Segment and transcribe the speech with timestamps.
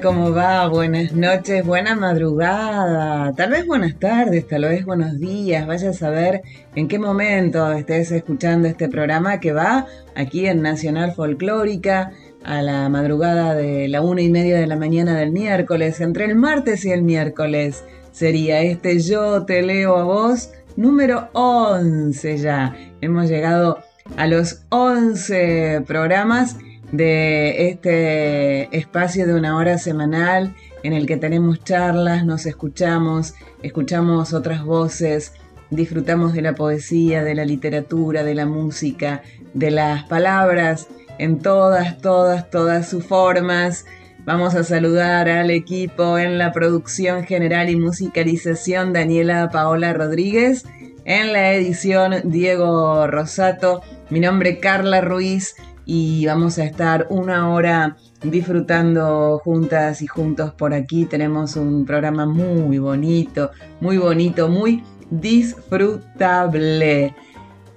[0.00, 0.68] ¿Cómo va?
[0.68, 6.42] Buenas noches, buena madrugada, tal vez buenas tardes, tal vez buenos días, vaya a saber
[6.74, 12.88] en qué momento estés escuchando este programa que va aquí en Nacional Folclórica a la
[12.88, 16.92] madrugada de la una y media de la mañana del miércoles, entre el martes y
[16.92, 17.84] el miércoles.
[18.12, 22.74] Sería este Yo Te Leo a Vos, número 11 ya.
[23.02, 23.78] Hemos llegado
[24.16, 26.56] a los 11 programas
[26.92, 34.34] de este espacio de una hora semanal en el que tenemos charlas, nos escuchamos, escuchamos
[34.34, 35.32] otras voces,
[35.70, 39.22] disfrutamos de la poesía, de la literatura, de la música,
[39.54, 43.86] de las palabras en todas, todas, todas sus formas.
[44.24, 50.64] Vamos a saludar al equipo en la producción general y musicalización Daniela Paola Rodríguez,
[51.04, 57.96] en la edición Diego Rosato, mi nombre Carla Ruiz y vamos a estar una hora
[58.22, 61.06] disfrutando juntas y juntos por aquí.
[61.06, 67.14] Tenemos un programa muy bonito, muy bonito, muy disfrutable.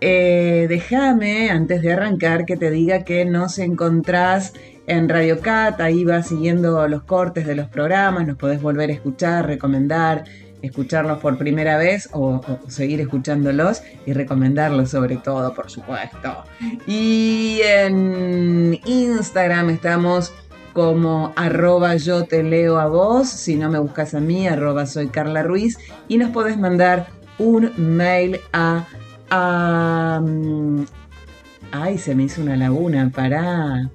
[0.02, 4.54] Eh, déjame, antes de arrancar, que te diga que nos encontrás
[4.88, 8.94] en Radio Cat, ahí vas siguiendo los cortes de los programas, nos podés volver a
[8.94, 10.26] escuchar, recomendar,
[10.66, 16.44] escucharlos por primera vez o, seguir escuchándolos y recomendarlos sobre todo, por supuesto.
[16.88, 20.34] Y en Instagram estamos
[20.76, 25.08] como arroba yo te leo a vos, si no me buscas a mí, arroba soy
[25.08, 25.78] Carla Ruiz,
[26.10, 27.08] y nos podés mandar
[27.38, 28.86] un mail a...
[31.72, 33.90] ay, se me hizo una laguna, para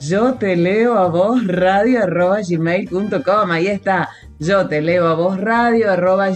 [0.00, 4.08] Yo te leo a vos radio arroba gmail.com, ahí está
[4.44, 6.26] yo te leo a vos radio arroba.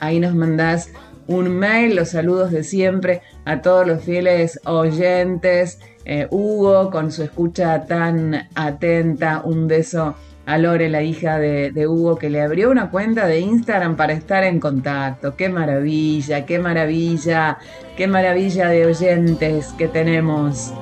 [0.00, 0.90] Ahí nos mandás
[1.26, 5.80] un mail, los saludos de siempre a todos los fieles oyentes.
[6.06, 10.14] Eh, Hugo, con su escucha tan atenta, un beso
[10.46, 14.12] a Lore, la hija de, de, Hugo, que le abrió una cuenta de Instagram para
[14.12, 15.36] estar en contacto.
[15.36, 17.58] Qué maravilla, qué maravilla,
[17.96, 20.72] qué maravilla de oyentes que tenemos.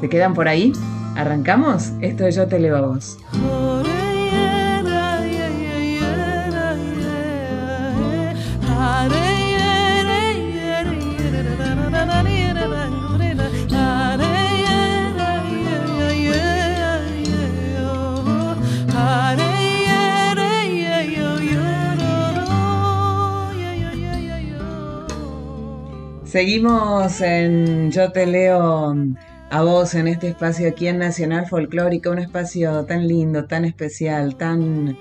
[0.00, 0.72] ¿Se quedan por ahí?
[1.16, 1.92] ¿Arrancamos?
[2.00, 3.18] Esto es Yo Te Leo a Vos.
[26.32, 28.96] Seguimos en Yo Te Leo
[29.50, 34.36] a vos en este espacio aquí en Nacional Folclórica, un espacio tan lindo, tan especial,
[34.36, 34.96] tan,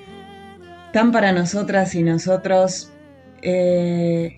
[0.92, 2.92] tan para nosotras y nosotros.
[3.42, 4.36] Eh,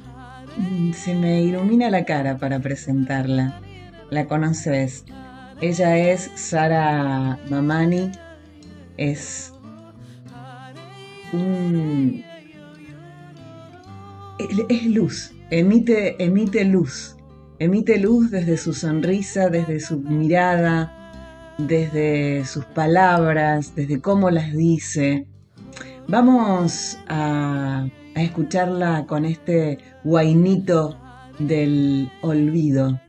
[0.93, 3.59] se me ilumina la cara para presentarla.
[4.11, 5.03] La conoces.
[5.61, 8.11] Ella es Sara Mamani.
[8.97, 9.51] Es
[11.31, 12.23] un...
[14.69, 17.15] Es luz, emite, emite luz
[17.59, 20.91] Emite luz desde su sonrisa, desde su mirada,
[21.57, 25.27] desde sus palabras, desde cómo las dice.
[26.09, 30.97] Vamos a, escucharla con este guainito
[31.39, 32.99] del olvido.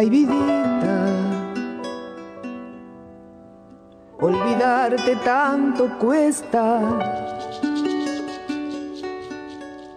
[0.00, 0.96] Ay, vidita,
[4.18, 6.80] olvidarte tanto cuesta.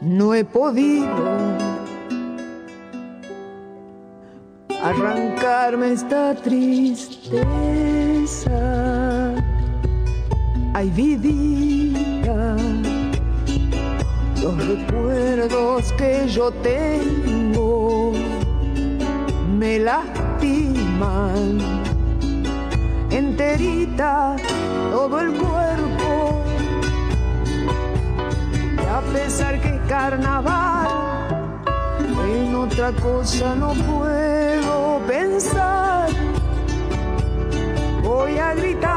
[0.02, 1.08] No he podido
[4.84, 7.42] arrancarme esta tristeza.
[10.74, 12.58] Ay, vidita,
[14.42, 17.63] los recuerdos que yo tengo
[19.64, 21.58] me lastiman.
[23.10, 24.36] Enterita
[24.92, 26.44] todo el cuerpo
[28.98, 30.88] a pesar que es carnaval,
[32.36, 36.10] en otra cosa no puedo pensar.
[38.04, 38.93] Voy a gritar,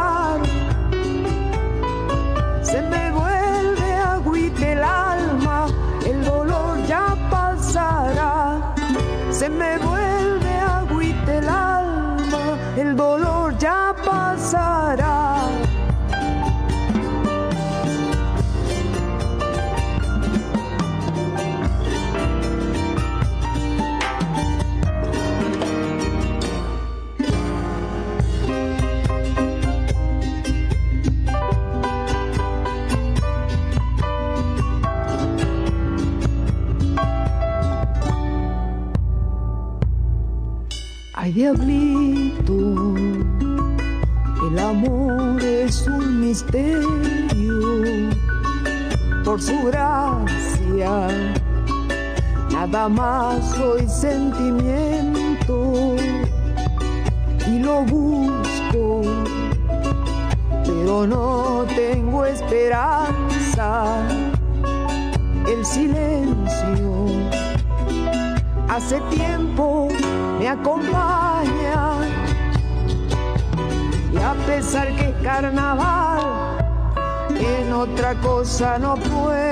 [78.23, 79.46] cosa no puedo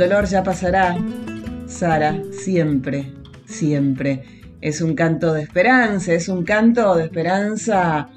[0.00, 0.96] dolor ya pasará,
[1.66, 3.12] Sara, siempre,
[3.44, 4.22] siempre.
[4.62, 8.08] Es un canto de esperanza, es un canto de esperanza.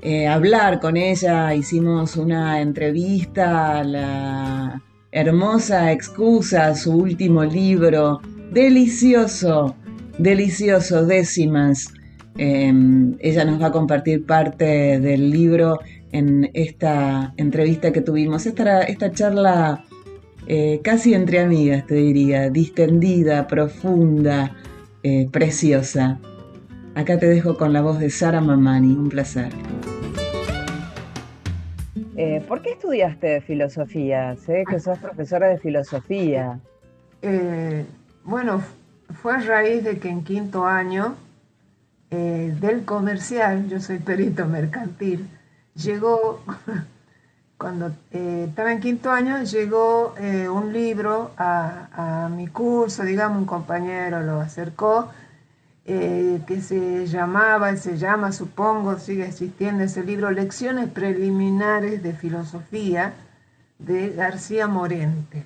[0.00, 4.80] eh, hablar con ella, hicimos una entrevista, la
[5.10, 8.20] hermosa excusa, su último libro,
[8.52, 9.74] delicioso,
[10.18, 11.92] delicioso, décimas.
[12.36, 12.72] Eh,
[13.18, 15.80] ella nos va a compartir parte del libro
[16.12, 19.84] en esta entrevista que tuvimos, esta, esta charla
[20.48, 24.56] eh, casi entre amigas, te diría, distendida, profunda,
[25.02, 26.18] eh, preciosa.
[26.94, 29.52] Acá te dejo con la voz de Sara Mamani, un placer.
[32.16, 34.34] Eh, ¿Por qué estudiaste filosofía?
[34.34, 36.58] Sé que sos profesora de filosofía.
[37.22, 37.84] Eh,
[38.24, 38.60] bueno,
[39.22, 41.14] fue a raíz de que en quinto año
[42.10, 45.28] eh, del comercial, yo soy perito mercantil,
[45.74, 46.42] llegó,
[47.58, 53.46] cuando eh, estaba en quinto año, llegó eh, un libro a, mi curso, digamos, un
[53.46, 55.10] compañero lo acercó,
[55.84, 63.14] eh, que se llamaba, se llama, supongo, sigue existiendo ese libro, Lecciones Preliminares de Filosofía
[63.78, 65.44] de García Morente.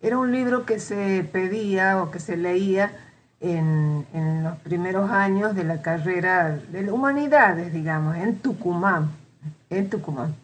[0.00, 2.92] Era un libro que se pedía o que se leía
[3.40, 9.10] en, en los primeros años de la carrera de humanidades, digamos, en Tucumán,
[9.68, 10.34] en Tucumán.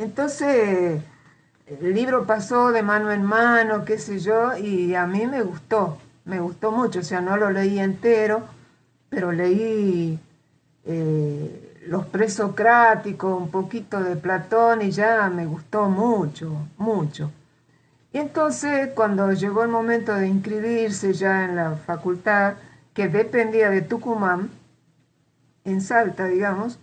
[0.00, 1.02] Entonces,
[1.66, 5.98] el libro pasó de mano en mano, qué sé yo, y a mí me gustó,
[6.24, 8.44] me gustó mucho, o sea, no lo leí entero,
[9.10, 10.18] pero leí
[10.86, 17.30] eh, los presocráticos, un poquito de Platón y ya me gustó mucho, mucho.
[18.10, 22.54] Y entonces cuando llegó el momento de inscribirse ya en la facultad,
[22.94, 24.48] que dependía de Tucumán,
[25.64, 26.78] en Salta, digamos,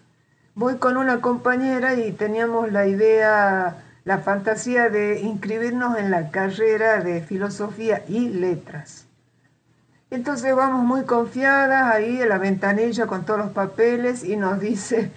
[0.58, 7.00] voy con una compañera y teníamos la idea, la fantasía de inscribirnos en la carrera
[7.02, 9.06] de filosofía y letras.
[10.10, 15.12] Entonces vamos muy confiadas ahí en la ventanilla con todos los papeles y nos dice,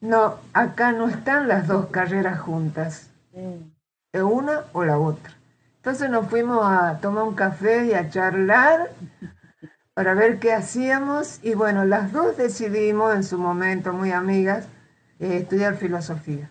[0.00, 3.10] no, acá no están las dos carreras juntas,
[4.12, 5.34] de una o la otra.
[5.76, 8.90] Entonces nos fuimos a tomar un café y a charlar
[9.98, 14.68] para ver qué hacíamos y bueno, las dos decidimos en su momento, muy amigas,
[15.18, 16.50] eh, estudiar filosofía.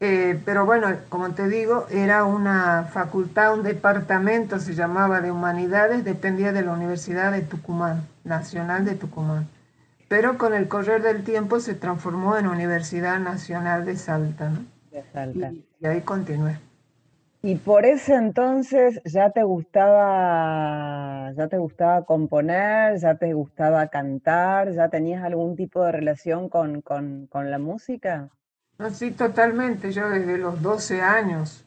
[0.00, 6.04] Eh, pero bueno, como te digo, era una facultad, un departamento, se llamaba de humanidades,
[6.04, 9.48] dependía de la Universidad de Tucumán, Nacional de Tucumán.
[10.06, 14.58] Pero con el correr del tiempo se transformó en Universidad Nacional de Salta, ¿no?
[14.92, 15.52] De Salta.
[15.52, 16.58] Y, y ahí continué.
[17.46, 24.72] Y por ese entonces ya te gustaba, ya te gustaba componer, ya te gustaba cantar,
[24.72, 28.30] ya tenías algún tipo de relación con, con, con la música.
[28.80, 29.92] No, sí, totalmente.
[29.92, 31.64] Yo desde los 12 años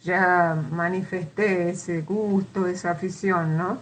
[0.00, 3.76] ya manifesté ese gusto, esa afición, ¿no?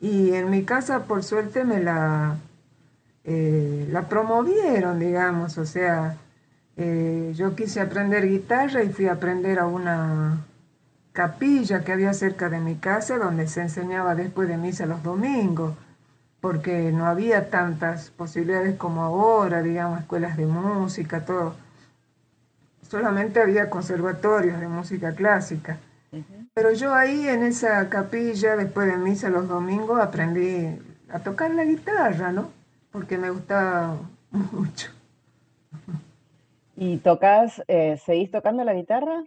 [0.00, 2.38] Y en mi casa, por suerte, me la,
[3.24, 6.16] eh, la promovieron, digamos, o sea,
[6.78, 10.46] eh, yo quise aprender guitarra y fui a aprender a una
[11.12, 15.74] capilla que había cerca de mi casa donde se enseñaba después de misa los domingos,
[16.40, 21.54] porque no había tantas posibilidades como ahora, digamos, escuelas de música, todo.
[22.88, 25.78] Solamente había conservatorios de música clásica.
[26.54, 30.78] Pero yo ahí en esa capilla, después de misa los domingos, aprendí
[31.10, 32.50] a tocar la guitarra, ¿no?
[32.90, 33.96] Porque me gustaba
[34.30, 34.90] mucho.
[36.76, 39.24] ¿Y tocas, eh, seguís tocando la guitarra?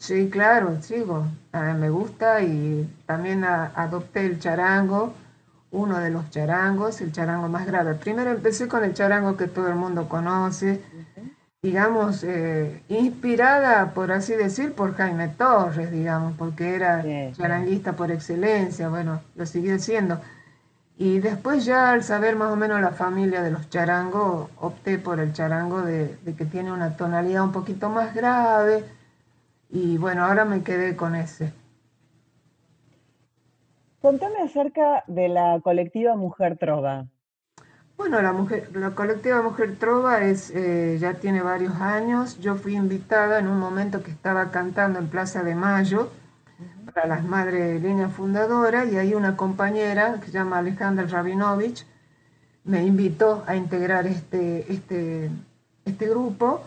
[0.00, 1.26] Sí, claro, sigo.
[1.52, 5.12] me gusta y también adopté el charango,
[5.72, 7.94] uno de los charangos, el charango más grave.
[7.96, 10.80] Primero empecé con el charango que todo el mundo conoce,
[11.60, 18.88] digamos, eh, inspirada, por así decir, por Jaime Torres, digamos, porque era charanguista por excelencia,
[18.88, 20.18] bueno, lo siguió siendo.
[20.96, 25.20] Y después ya al saber más o menos la familia de los charangos, opté por
[25.20, 28.82] el charango de que tiene una tonalidad un poquito más grave
[29.70, 31.52] y bueno, ahora me quedé con ese.
[34.00, 37.06] Contame acerca de la colectiva Mujer Trova.
[37.98, 42.38] Bueno, la, mujer, la colectiva Mujer Trova es, eh, ya tiene varios años.
[42.40, 46.10] Yo fui invitada en un momento que estaba cantando en Plaza de Mayo
[46.86, 51.86] para las Madres Línea Fundadora y ahí una compañera que se llama Alejandra Rabinovich
[52.64, 55.30] me invitó a integrar este, este,
[55.84, 56.62] este grupo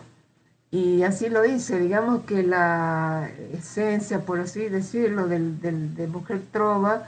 [0.74, 7.04] y así lo hice, digamos que la esencia, por así decirlo, del, de Mujer Trova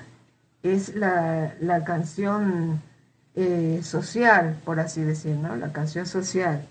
[0.63, 2.81] es la, canción
[3.35, 6.65] eh, social, por así decirlo, la canción social,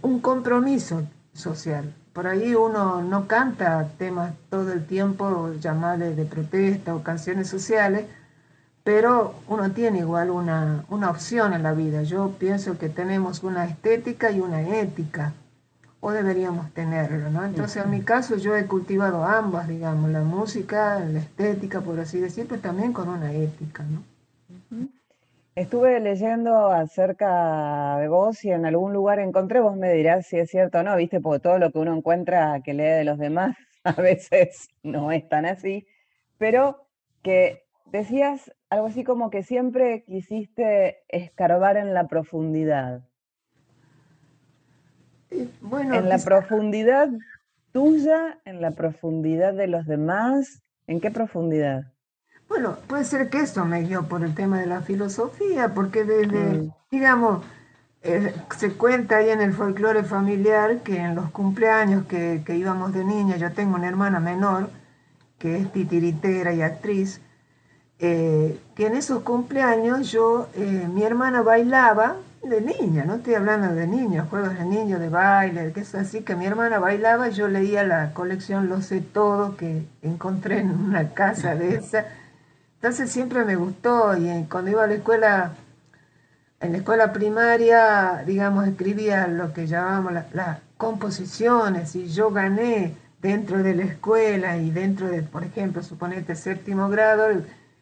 [0.00, 1.02] un compromiso
[1.34, 1.92] social.
[2.14, 8.06] Por ahí uno no canta temas todo el tiempo llamados de protesta o canciones sociales,
[8.82, 12.02] pero uno tiene igual una, una opción en la vida.
[12.02, 15.34] Yo pienso que tenemos una estética y una ética
[16.04, 17.44] o deberíamos tenerlo, ¿no?
[17.44, 22.18] Entonces, en mi caso, yo he cultivado ambas, digamos, la música, la estética, por así
[22.18, 24.02] decirlo, pero también con una ética, ¿no?
[25.54, 30.50] Estuve leyendo acerca de vos y en algún lugar encontré, vos me dirás si es
[30.50, 33.56] cierto o no, viste, porque todo lo que uno encuentra que lee de los demás
[33.84, 35.86] a veces no es tan así,
[36.36, 36.88] pero
[37.22, 43.02] que decías algo así como que siempre quisiste escarbar en la profundidad
[45.32, 47.08] en la profundidad
[47.72, 51.84] tuya, en la profundidad de los demás, ¿en qué profundidad?
[52.48, 56.58] Bueno, puede ser que esto me guió por el tema de la filosofía, porque desde,
[56.58, 56.72] mm.
[56.90, 57.44] digamos,
[58.02, 63.04] eh, se cuenta ahí en el folclore familiar que en los cumpleaños que, íbamos de
[63.04, 64.70] niña, yo tengo una hermana menor
[65.38, 67.20] que es titiritera y actriz,
[67.98, 72.16] eh, que en esos cumpleaños yo, eh, mi hermana bailaba
[72.48, 76.22] de niña, no estoy hablando de niños, juegos de niños, de baile, que es así,
[76.22, 80.70] que mi hermana bailaba y yo leía la colección Lo sé todo que encontré en
[80.70, 82.06] una casa de esa.
[82.76, 85.52] Entonces siempre me gustó y cuando iba a la escuela,
[86.60, 93.62] en la escuela primaria, digamos, escribía lo que llamábamos las composiciones y yo gané dentro
[93.62, 97.28] de la escuela y dentro de, por ejemplo, suponete séptimo grado,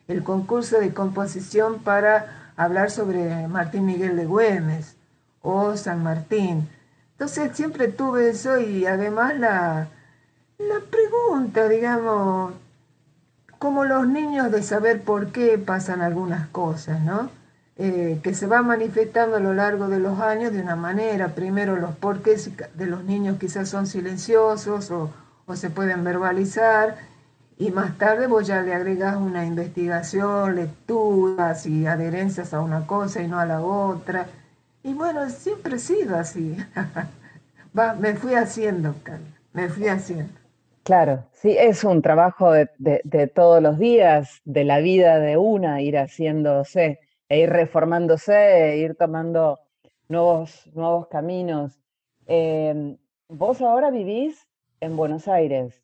[0.07, 4.97] el concurso de composición para hablar sobre Martín Miguel de Güemes
[5.43, 6.69] o San Martín.
[7.13, 9.89] Entonces siempre tuve eso y además la,
[10.59, 12.55] la pregunta, digamos,
[13.59, 17.31] como los niños de saber por qué pasan algunas cosas, ¿no?
[17.77, 21.35] Eh, que se va manifestando a lo largo de los años de una manera.
[21.35, 25.11] Primero los porqués de los niños quizás son silenciosos o,
[25.47, 26.97] o se pueden verbalizar
[27.61, 33.23] y más tarde vos ya le agregas una investigación, lecturas y adherencias a una cosa
[33.23, 34.27] y no a la otra.
[34.83, 36.57] Y bueno, siempre he sido así.
[38.01, 38.95] Me fui haciendo,
[39.53, 40.33] me fui haciendo.
[40.83, 45.81] Claro, sí, es un trabajo de, de, todos los días, de la vida de una,
[45.81, 46.99] ir haciéndose,
[47.29, 49.61] e ir reformándose, e ir tomando
[50.09, 51.79] nuevos, nuevos caminos.
[52.27, 52.97] Eh,
[53.29, 54.49] vos ahora vivís
[54.81, 55.81] en Buenos Aires.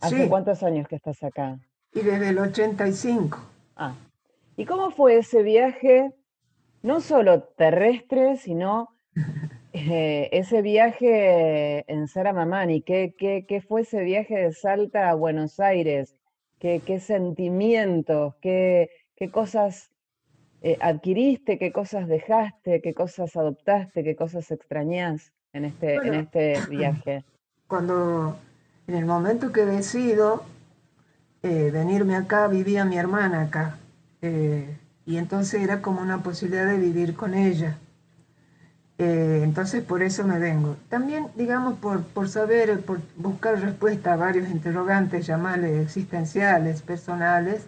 [0.00, 1.58] ¿Hace cuántos años que estás acá?
[1.92, 3.38] Y desde el 85.
[3.76, 3.94] Ah.
[4.56, 6.12] ¿Y cómo fue ese viaje,
[6.82, 8.88] no solo terrestre, sino
[9.72, 12.82] eh, ese viaje en Sara Mamani?
[12.82, 16.16] ¿Qué, qué, fue ese viaje de Salta a Buenos Aires?
[16.58, 19.90] ¿Qué, qué sentimientos, qué, qué cosas
[20.62, 26.54] eh, adquiriste, qué cosas dejaste, qué cosas adoptaste, qué cosas extrañás en este, en este
[26.68, 27.24] viaje?
[27.66, 28.36] Cuando
[28.90, 30.42] En el momento que decido
[31.44, 33.76] eh, venirme acá, vivía mi hermana acá.
[34.20, 37.78] Eh, y entonces era como una posibilidad de vivir con ella.
[38.98, 40.76] Eh, entonces por eso me vengo.
[40.88, 47.66] También, digamos, por, por saber, por buscar respuesta a varios interrogantes, llamarles existenciales, personales,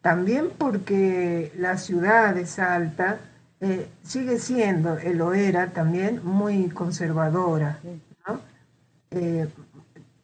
[0.00, 3.18] también porque la ciudad de Salta
[3.60, 7.80] eh, sigue siendo, eh, lo era también, muy conservadora,
[8.28, 8.38] ¿no?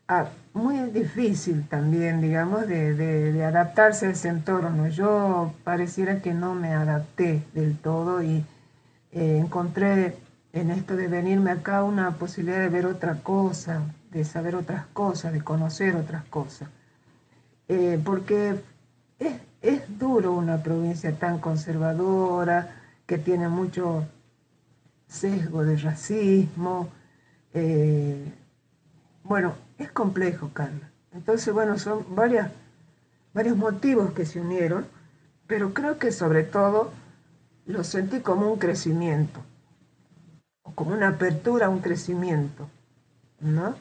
[0.09, 4.87] Ah, muy difícil también, digamos, de, de, adaptarse a ese entorno.
[4.89, 8.45] Yo pareciera que no me adapté del todo y
[9.11, 10.17] eh, encontré
[10.53, 13.83] en esto de venirme acá una posibilidad de ver otra cosa,
[14.13, 16.69] de saber otras cosas, de conocer otras cosas.
[17.69, 18.61] Eh, porque
[19.19, 24.07] es, es, duro una provincia tan conservadora, que tiene mucho
[25.09, 26.91] sesgo de racismo.
[27.55, 28.33] Eh,
[29.27, 30.91] bueno, es complejo, Carla.
[31.13, 32.51] Entonces, bueno, son varias,
[33.35, 34.87] varios motivos que se unieron,
[35.47, 36.93] pero creo que sobre todo
[37.67, 39.41] lo sentí como un crecimiento,
[40.75, 42.69] como una apertura a un crecimiento,
[43.41, 43.75] ¿no?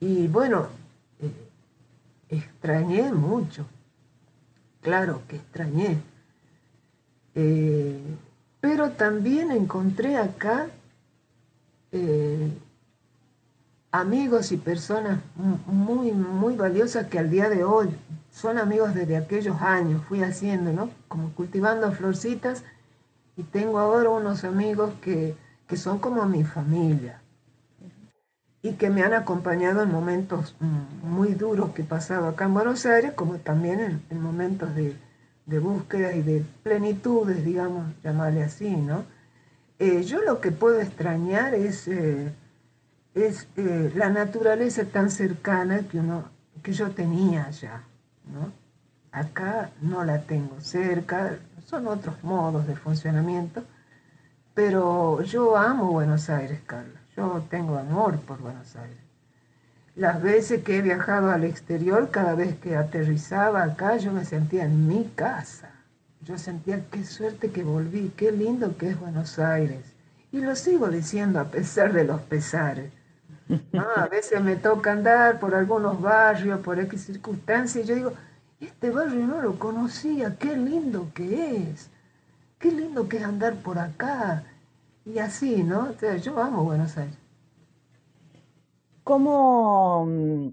[0.00, 0.68] Y bueno,
[1.20, 1.48] eh,
[2.28, 3.66] extrañé mucho,
[4.80, 5.98] claro que extrañé,
[7.34, 8.00] eh,
[8.60, 10.68] pero también encontré acá
[11.92, 12.50] eh,
[13.92, 15.20] amigos y personas
[15.66, 17.88] muy, muy valiosas que al día de hoy
[18.30, 20.90] son amigos desde aquellos años, fui haciendo, ¿no?
[21.08, 22.64] Como cultivando florcitas
[23.36, 25.34] y tengo ahora unos amigos que,
[25.76, 27.22] son como mi familia
[28.60, 30.56] y que me han acompañado en momentos
[31.02, 34.96] muy duros que he pasado acá en Buenos Aires, como también en, momentos de,
[35.60, 39.04] búsqueda y de plenitudes, digamos, llamarle así, ¿no?
[39.78, 42.32] Eh, yo lo que puedo extrañar es, eh,
[43.22, 46.24] es eh, la naturaleza tan cercana que, uno,
[46.62, 47.82] que yo tenía allá.
[48.32, 48.52] ¿no?
[49.12, 53.64] Acá no la tengo cerca, son otros modos de funcionamiento,
[54.54, 57.00] pero yo amo Buenos Aires, Carla.
[57.16, 58.98] Yo tengo amor por Buenos Aires.
[59.96, 64.64] Las veces que he viajado al exterior, cada vez que aterrizaba acá, yo me sentía
[64.64, 65.70] en mi casa.
[66.22, 69.84] Yo sentía qué suerte que volví, qué lindo que es Buenos Aires.
[70.32, 72.92] Y lo sigo diciendo a pesar de los pesares.
[73.96, 78.12] A veces me toca andar por algunos barrios, por X circunstancias, y yo digo,
[78.60, 81.90] este barrio no lo conocía, qué lindo que es,
[82.58, 84.44] qué lindo que es andar por acá.
[85.04, 85.94] Y así, ¿no?
[86.22, 87.16] yo amo Buenos Aires.
[89.02, 90.48] ¿Cómo mm,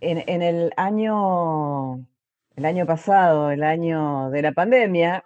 [0.00, 2.06] en, el año,
[2.56, 5.22] el año pasado, el año de la pandemia,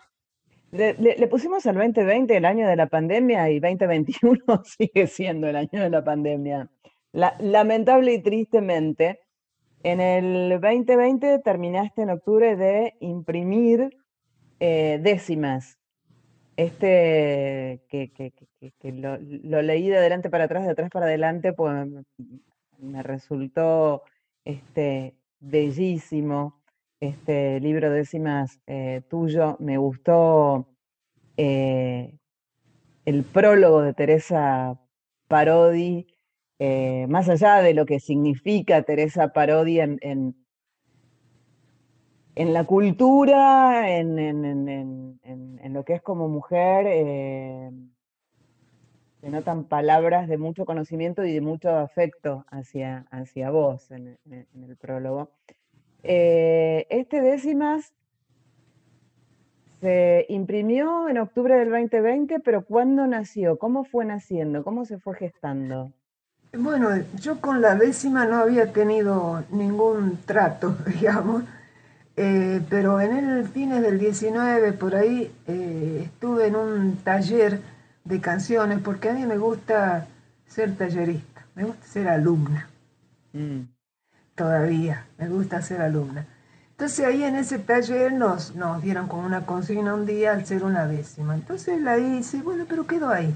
[0.73, 5.83] le, pusimos al 2020 el año de la pandemia y 2021 sigue siendo el año
[5.83, 6.69] de la pandemia
[7.15, 9.21] lamentable y tristemente,
[9.83, 13.97] en el 2020 terminaste en octubre de imprimir
[14.61, 15.79] eh, décimas.
[16.57, 18.13] Este, que,
[18.93, 21.89] lo, leí de adelante para atrás, de atrás para adelante, pues
[22.79, 24.03] me resultó
[24.45, 26.61] este, bellísimo
[27.01, 29.57] este libro décimas eh, tuyo.
[29.61, 30.69] Me gustó
[31.37, 32.17] eh,
[33.05, 34.81] el prólogo de Teresa
[35.29, 36.07] Parodi,
[36.59, 40.35] eh, más allá de lo que significa Teresa Parodi en, en,
[42.53, 47.71] la cultura, en, en, lo que es como mujer, eh,
[49.21, 54.77] se notan palabras de mucho conocimiento y de mucho afecto hacia, hacia vos en, el
[54.77, 55.31] prólogo.
[56.03, 57.95] Eh, este décimas
[59.81, 63.59] se imprimió en octubre del 2020, pero ¿cuándo nació?
[63.59, 64.63] ¿Cómo fue naciendo?
[64.63, 65.93] ¿Cómo se fue gestando?
[66.57, 66.91] Bueno,
[67.21, 71.43] yo con la décima no había tenido ningún trato, digamos,
[72.17, 77.61] eh, pero en el fines del 19, por ahí, eh, estuve en un taller
[78.05, 80.07] de canciones, porque a mí me gusta
[80.47, 82.69] ser tallerista, me gusta ser alumna.
[83.33, 83.63] Mm.
[84.37, 86.27] Todavía, me gusta ser alumna.
[86.71, 90.65] Entonces ahí en ese taller nos, nos dieron como una consigna un día al ser
[90.65, 91.35] una décima.
[91.35, 93.35] Entonces la hice, bueno, pero quedó ahí.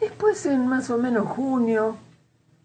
[0.00, 1.96] Después en más o menos junio,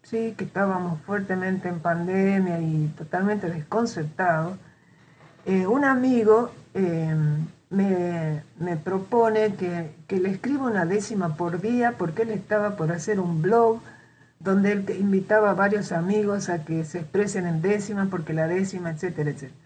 [0.02, 4.56] sí, que estábamos fuertemente en pandemia y totalmente desconcertados,
[5.46, 12.30] eh, un amigo em, me, propone que, le escriba una décima por día porque él
[12.30, 13.80] estaba por hacer un blog
[14.38, 18.90] donde él invitaba a varios amigos a que se expresen en décimas porque la décima,
[18.90, 19.58] etcétera, etcétera.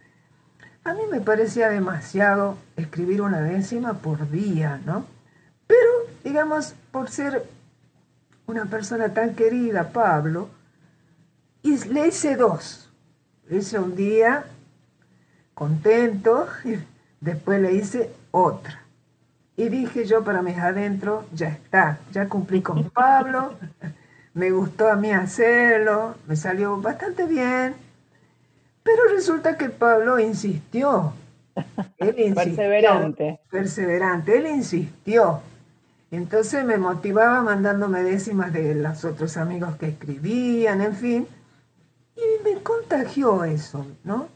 [0.84, 5.04] A mí me parecía demasiado escribir una décima por día, ¿no?
[5.66, 5.90] Pero,
[6.24, 7.44] digamos, por ser
[8.48, 10.48] una persona tan querida, Pablo,
[11.62, 12.90] Y le hice dos.
[13.46, 14.44] Le hice un día
[15.54, 16.78] contento, y
[17.20, 18.82] después le hice otra.
[19.56, 23.54] Y dije yo para mis adentros, ya está, ya cumplí con Pablo,
[24.34, 27.74] me gustó a mí hacerlo, me salió bastante bien,
[28.84, 31.12] pero resulta que Pablo insistió.
[31.98, 33.40] Él insistió perseverante.
[33.50, 35.42] Perseverante, él insistió.
[36.10, 41.28] Entonces me motivaba mandándome décimas de los otros amigos que escribían, en fin.
[42.16, 44.28] Y me contagió eso, ¿no?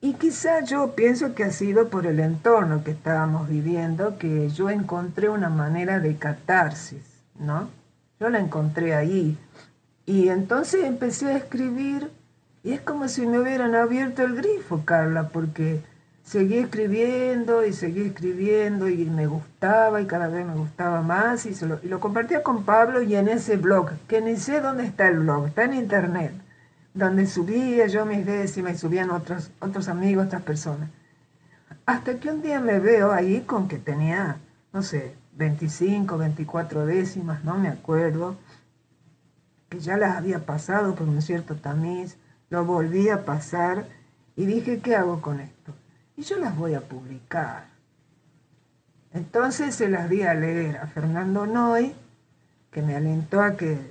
[0.00, 4.68] Y quizá yo pienso que ha sido por el entorno que estábamos viviendo que yo
[4.68, 7.68] encontré una manera de catarsis, ¿no?
[8.18, 9.38] Yo la encontré ahí.
[10.04, 12.10] Y entonces empecé a escribir
[12.64, 15.82] y es como si me hubieran abierto el grifo, Carla, porque
[16.24, 21.54] seguí escribiendo y seguí escribiendo y me gustaba y cada vez me gustaba más y,
[21.66, 25.48] lo, compartía con Pablo y en ese blog, que ni sé dónde está el blog,
[25.48, 26.32] está en internet,
[26.94, 30.90] donde subía yo mis décimas y subían otros, otros amigos, otras personas.
[31.84, 34.36] Hasta que un día me veo ahí con que tenía,
[34.72, 38.36] no sé, 25, 24 décimas, no me acuerdo,
[39.68, 42.16] que ya las había pasado por un cierto tamiz,
[42.50, 43.86] lo volví a pasar
[44.36, 45.74] y dije, ¿qué hago con esto?
[46.22, 47.64] Y yo las voy a publicar.
[49.12, 51.92] Entonces se las di a leer a Fernando Noy,
[52.70, 53.90] que me alentó a que,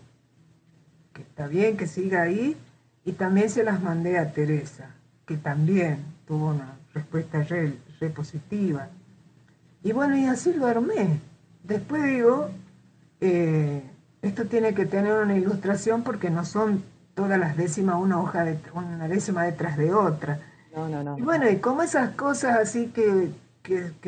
[1.13, 2.55] que está bien que siga ahí,
[3.03, 4.91] y también se las mandé a Teresa,
[5.25, 7.73] que también tuvo una respuesta re,
[8.15, 8.87] positiva.
[9.83, 11.19] Y bueno, y así lo armé.
[11.63, 12.49] Después digo,
[13.19, 13.83] eh,
[14.21, 16.81] esto tiene que tener una ilustración porque no son
[17.13, 20.39] todas las décimas una hoja de una décima detrás de otra
[20.75, 21.17] no, no, no.
[21.17, 23.31] Y bueno, y como esas cosas así que,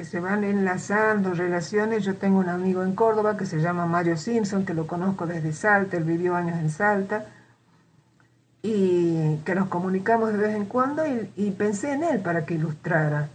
[0.03, 4.65] se van enlazando, relaciones, yo tengo un amigo en Córdoba que se llama Mario Simpson,
[4.65, 7.25] que lo conozco desde Salta, él vivió años en Salta,
[8.61, 12.55] y que nos comunicamos de vez en cuando y, y pensé en él para que
[12.55, 13.29] ilustrara.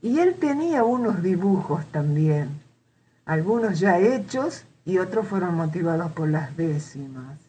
[0.00, 2.60] Y él tenía unos dibujos también,
[3.26, 7.43] algunos ya hechos y otros fueron motivados por las décimas.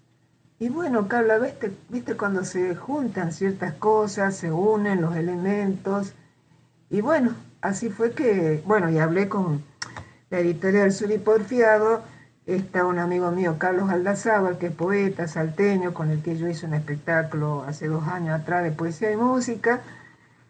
[0.57, 6.13] Y bueno, Carla, ¿viste, ¿viste cuando se juntan ciertas cosas, se unen los elementos?
[6.89, 9.63] Y bueno, así fue que, bueno, y hablé con
[10.29, 12.03] la editorial Suri Porfiado,
[12.45, 16.65] está un amigo mío, Carlos Aldazábal, que es poeta salteño, con el que yo hice
[16.65, 19.81] un espectáculo hace dos años atrás de poesía y música.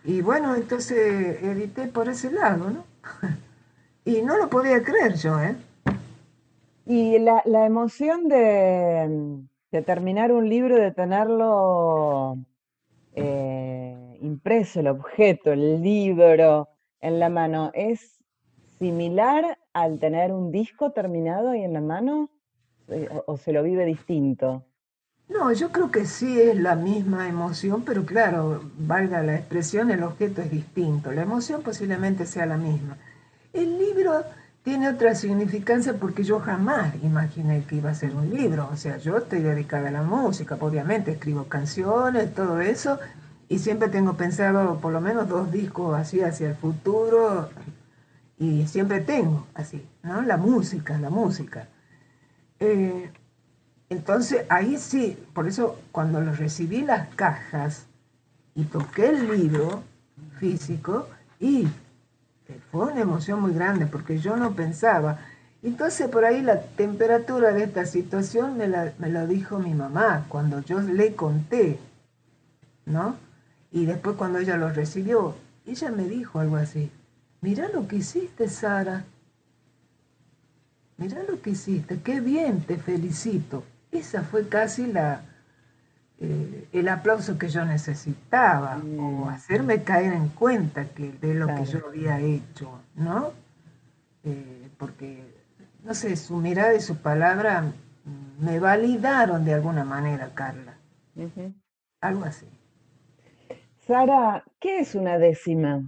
[0.03, 2.85] Y bueno, entonces edité por ese lado, ¿no?
[4.05, 5.55] y no lo podía creer yo, ¿eh?
[6.85, 12.37] Y la, la emoción de de terminar un libro, de tenerlo
[13.13, 16.69] eh, impreso, el objeto, el libro
[17.01, 18.23] en la mano, ¿es
[18.79, 22.29] similar al tener un disco terminado ahí en la mano
[22.87, 24.65] eh, o, se lo vive distinto?
[25.27, 30.03] No, yo creo que sí es la misma emoción, pero claro, valga la expresión, el
[30.03, 31.11] objeto es distinto.
[31.11, 32.97] La emoción posiblemente sea la misma.
[33.51, 34.23] El libro
[34.65, 38.67] tiene otra significancia porque yo jamás imaginé que iba a ser un libro.
[38.73, 42.97] O sea, yo estoy dedicada a la música, obviamente escribo canciones, todo eso,
[43.47, 47.49] y siempre tengo pensado por lo menos dos discos así hacia el futuro,
[48.39, 50.23] y siempre tengo así, ¿no?
[50.23, 51.67] La música, la música.
[52.59, 53.11] Eh,
[53.89, 57.85] entonces ahí sí, por eso cuando lo recibí las cajas
[58.55, 59.83] y toqué el libro
[60.39, 61.07] físico,
[61.39, 61.67] y
[62.71, 65.19] fue una emoción muy grande porque yo no pensaba.
[65.63, 70.25] Entonces por ahí la temperatura de esta situación me, la, me lo dijo mi mamá
[70.29, 71.79] cuando yo le conté,
[72.85, 73.15] ¿no?
[73.71, 76.91] Y después cuando ella lo recibió, ella me dijo algo así,
[77.41, 79.05] mira lo que hiciste, Sara.
[80.97, 83.63] Mira lo que hiciste, qué bien, te felicito.
[83.91, 85.21] Esa fue casi la,
[86.19, 91.65] eh, el aplauso que yo necesitaba o hacerme caer en cuenta que, de lo que
[91.65, 93.33] yo había hecho, ¿no?
[94.23, 95.23] Eh, porque,
[95.83, 97.65] no sé, su mirada y su palabra
[98.39, 100.77] me validaron de alguna manera, Carla.
[101.99, 102.47] Algo así.
[103.85, 105.83] Sara, ¿qué es una décima?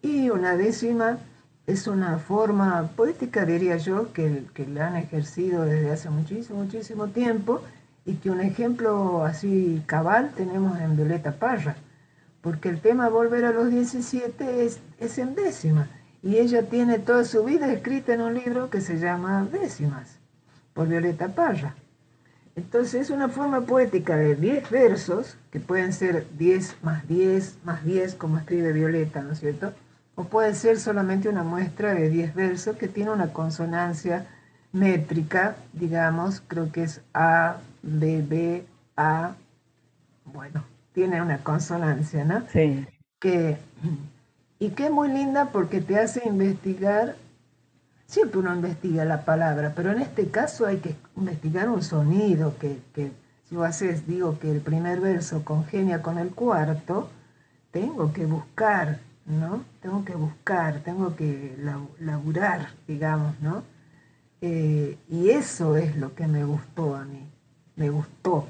[0.00, 1.18] Y una décima
[1.66, 7.08] es una forma poética, diría yo, que, que la han ejercido desde hace muchísimo, muchísimo
[7.08, 7.62] tiempo
[8.08, 11.76] y que un ejemplo así cabal tenemos en Violeta Parra,
[12.40, 15.90] porque el tema Volver a los 17 es, es en décima,
[16.22, 20.16] y ella tiene toda su vida escrita en un libro que se llama Décimas,
[20.72, 21.74] por Violeta Parra.
[22.56, 27.84] Entonces es una forma poética de 10 versos, que pueden ser 10 más 10 más
[27.84, 29.74] 10, como escribe Violeta, ¿no es cierto?
[30.14, 34.26] O puede ser solamente una muestra de 10 versos que tiene una consonancia
[34.72, 37.58] métrica, digamos, creo que es A,
[37.88, 39.34] B, B, A,
[40.24, 42.44] bueno, tiene una consonancia, ¿no?
[42.52, 42.86] Sí.
[43.18, 43.56] Que,
[44.58, 47.16] y que es muy linda porque te hace investigar,
[48.06, 52.78] siempre uno investiga la palabra, pero en este caso hay que investigar un sonido que,
[52.94, 53.10] que
[53.48, 57.08] si vos haces, digo que el primer verso congenia con el cuarto,
[57.70, 59.64] tengo que buscar, ¿no?
[59.80, 61.56] Tengo que buscar, tengo que
[62.00, 63.62] laburar, digamos, ¿no?
[64.40, 67.26] Eh, y eso es lo que me gustó a mí,
[67.78, 68.46] me gustó.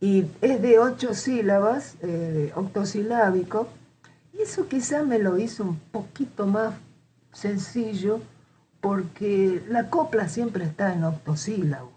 [0.00, 3.68] Y es de ocho sílabas, eh, octosilábico,
[4.32, 6.74] y eso quizá me lo hizo un poquito más
[7.32, 8.20] sencillo,
[8.80, 11.92] porque la copla siempre está en octosílabos.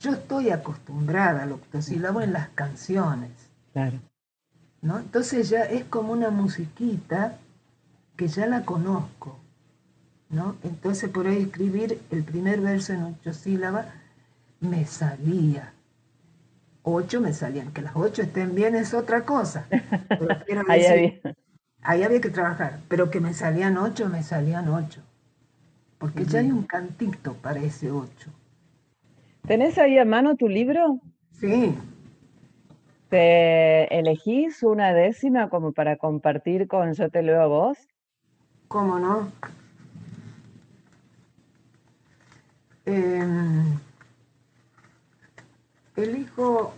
[0.00, 3.30] Yo estoy acostumbrada al octosílabo en las canciones.
[3.72, 4.00] Claro.
[4.82, 4.98] ¿no?
[4.98, 7.38] Entonces ya es como una musiquita
[8.16, 9.38] que ya la conozco.
[10.28, 10.56] ¿no?
[10.62, 13.86] Entonces por ahí escribir el primer verso en ocho sílabas
[14.64, 15.72] me salía.
[16.82, 17.72] Ocho me salían.
[17.72, 19.66] Que las ocho estén bien es otra cosa.
[20.68, 21.12] ahí, había.
[21.82, 22.80] ahí había que trabajar.
[22.88, 25.00] Pero que me salían ocho, me salían ocho.
[25.98, 28.30] Porque ya hay un cantito para ese ocho.
[29.46, 31.00] ¿Tenés ahí a mano tu libro?
[31.32, 31.74] Sí.
[33.08, 37.78] ¿Te elegís una décima como para compartir con Yo te leo a vos?
[38.68, 39.30] ¿Cómo no?
[42.86, 43.78] Em,
[45.96, 46.74] el hijo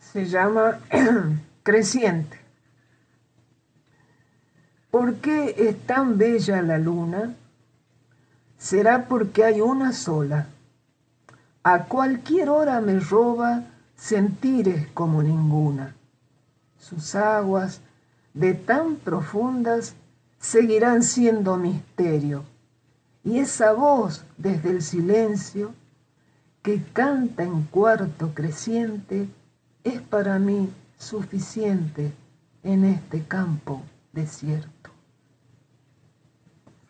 [0.00, 0.80] se llama
[1.62, 2.38] Creciente.
[4.90, 7.34] ¿Por qué es tan bella la luna?
[8.56, 10.46] Será porque hay una sola
[11.68, 13.64] a cualquier hora me roba
[13.96, 15.96] sentires como ninguna.
[16.78, 17.80] Sus aguas,
[18.34, 19.96] de tan profundas,
[20.38, 22.44] seguirán siendo misterio.
[23.24, 25.74] Y esa voz desde el silencio
[26.66, 29.28] que canta en cuarto creciente
[29.84, 32.10] es para mí suficiente
[32.64, 34.90] en este campo desierto.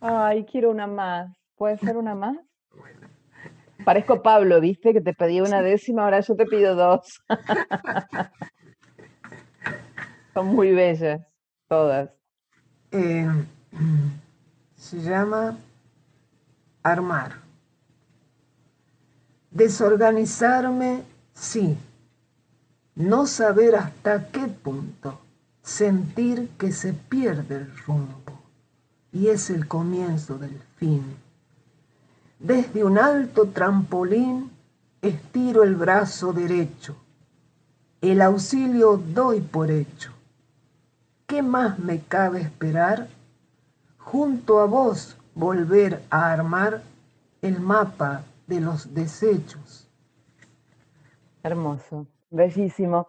[0.01, 1.31] Ay, quiero una más.
[1.57, 2.39] ¿Puede ser una más?
[3.85, 4.95] Parezco Pablo, ¿viste?
[4.95, 7.23] Que te pedí una décima, ahora yo te pido dos.
[10.33, 11.21] Son muy bellas,
[11.69, 12.09] todas.
[12.93, 13.29] Eh,
[14.75, 15.59] se llama
[16.83, 17.46] armar.
[19.57, 21.03] Desorganizarme,
[21.35, 21.77] sí.
[22.95, 25.21] No saber hasta qué punto.
[25.63, 28.41] Sentir que se pierde el rumbo.
[29.13, 31.03] Y es el comienzo del fin
[32.39, 34.51] desde un alto trampolín
[35.01, 36.97] estiro el brazo derecho.
[38.01, 40.13] El auxilio doy por hecho.
[41.27, 43.09] ¿Qué más me cabe esperar?
[43.99, 46.83] Junto a vos volver a armar
[47.43, 49.91] el mapa de los desechos.
[51.43, 53.09] Hermoso, bellísimo.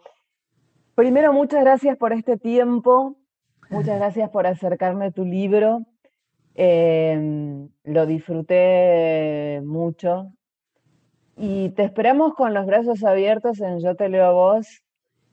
[0.95, 3.17] Primero, muchas gracias por este tiempo,
[3.69, 5.85] muchas gracias por acercarme a tu libro.
[6.55, 10.33] Em, lo disfruté mucho
[11.35, 14.83] y te esperamos con los brazos abiertos en Yo te leo a vos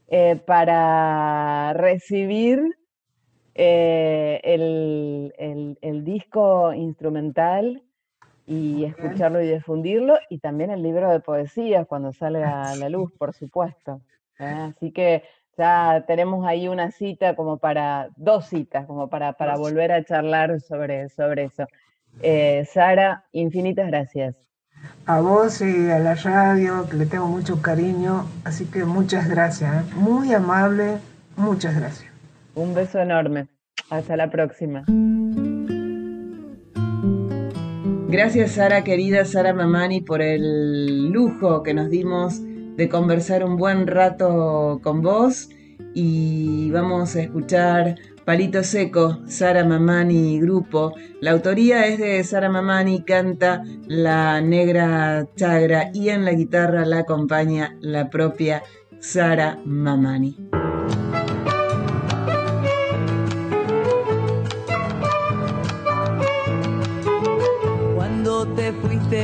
[0.09, 2.61] eh, para recibir
[3.55, 7.83] eh, el, disco instrumental
[8.47, 13.11] y escucharlo y difundirlo y también el libro de poesías cuando salga a la luz,
[13.19, 14.01] por supuesto.
[14.39, 14.45] ¿eh?
[14.45, 15.23] Así que
[15.57, 20.61] ya tenemos ahí una cita como para, dos citas, como para, para volver a charlar
[20.61, 21.67] sobre, sobre eso.
[22.23, 24.37] Eh, Sara, infinitas gracias.
[25.07, 29.75] A vos y a la radio, que le tengo mucho cariño, así que muchas gracias,
[29.75, 29.95] ¿eh?
[29.95, 30.99] muy amable,
[31.37, 32.13] muchas gracias.
[32.55, 33.49] Un beso enorme,
[33.91, 34.85] hasta la próxima.
[38.17, 42.41] Gracias Sara, querida Sara Mamani, por el lujo que nos dimos
[42.77, 45.49] de conversar un buen rato con vos
[45.95, 50.95] y vamos a escuchar Palito Seco, Sara Mamani Grupo.
[51.21, 57.01] La autoría es de Sara Mamani, canta la negra chagra y en la guitarra la
[57.01, 58.63] acompaña la propia
[59.01, 60.54] Sara Mamani.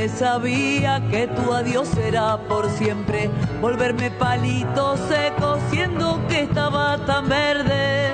[0.09, 3.29] Sabía que tu adiós era por siempre,
[3.61, 8.13] volverme palito seco siendo que estaba tan verde.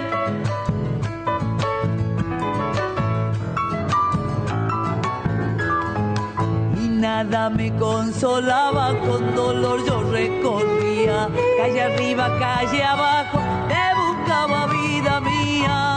[6.81, 15.19] Y nada me consolaba, con dolor yo recorría, calle arriba, calle abajo, te buscaba vida
[15.21, 15.96] mía.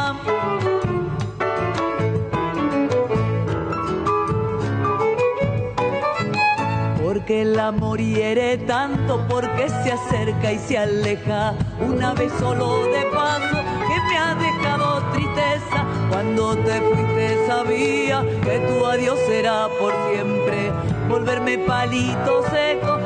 [7.30, 11.54] Que el amor hiere tanto porque se acerca y se aleja.
[11.80, 15.86] Una vez solo de paso que me ha dejado tristeza.
[16.10, 20.72] Cuando te fuiste sabía que tu adiós será por siempre.
[21.08, 22.98] Volverme palito seco,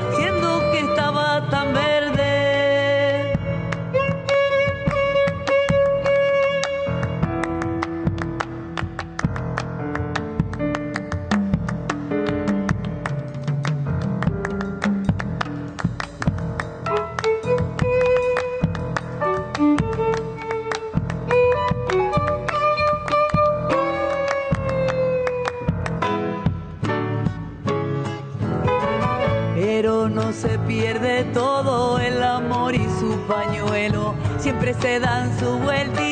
[34.85, 36.04] Se dan su vueltita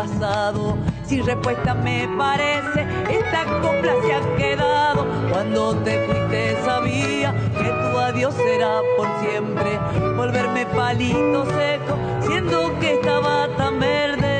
[0.00, 0.76] pasado.
[1.04, 5.06] Sin respuesta me parece, esta copla se ha quedado.
[5.30, 9.78] Cuando te fuiste sabía que tu adiós será por siempre.
[10.16, 14.30] Volverme palito seco, siendo que estaba tan verde.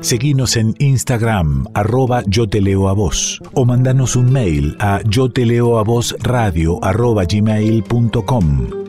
[0.00, 5.30] Seguinos en Instagram, arroba yo te leo a vos, o mandanos un mail a yo
[5.30, 8.81] te leo a vos radio arroba gmail.com.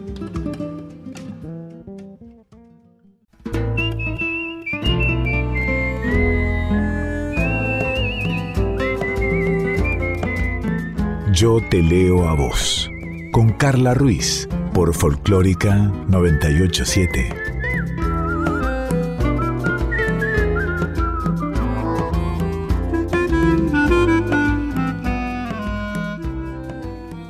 [11.43, 12.89] Yo te leo a vos,
[13.33, 15.75] con Carla Ruiz, por Folclórica
[16.07, 17.29] 987.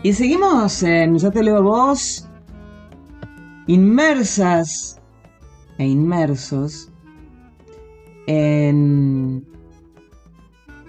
[0.04, 2.30] Y seguimos en Yo te leo vos,
[3.66, 5.02] inmersas
[5.80, 6.92] e inmersos
[8.28, 9.44] en,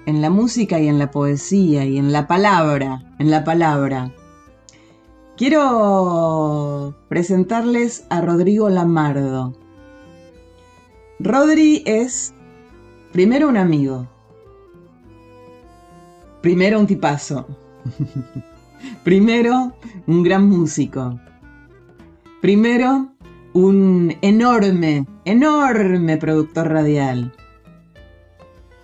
[0.07, 4.13] en la música y en la poesía y en la palabra, en la palabra.
[5.37, 9.53] Quiero presentarles a Rodrigo Lamardo.
[11.19, 12.35] Rodri es
[13.13, 14.07] primero un amigo,
[16.41, 17.47] primero un tipazo.
[19.03, 19.75] Primero,
[20.07, 21.19] un gran músico.
[22.41, 23.09] Primero,
[23.53, 27.33] un enorme, enorme productor radial.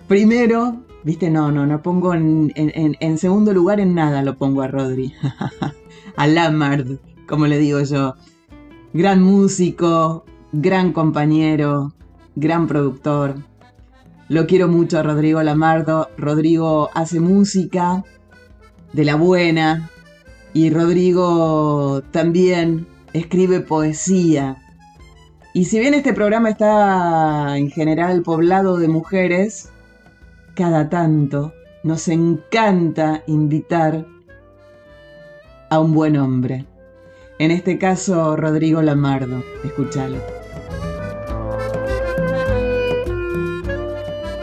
[0.08, 5.14] Primero, viste, no, no, no pongo en, segundo lugar en nada, lo pongo a Rodri.
[6.16, 8.14] a Lamard, como le digo yo.
[8.92, 11.92] Gran músico, gran compañero,
[12.34, 13.36] gran productor.
[14.28, 16.08] Lo quiero mucho a Rodrigo Lamardo.
[16.16, 18.04] Rodrigo hace música
[18.92, 19.90] de la buena,
[20.52, 24.56] y Rodrigo también escribe poesía.
[25.52, 29.70] Y si bien este programa está en general poblado de mujeres,
[30.54, 34.06] cada tanto nos encanta invitar
[35.70, 36.66] a un buen hombre.
[37.38, 39.42] En este caso, Rodrigo Lamardo.
[39.64, 40.18] Escúchalo.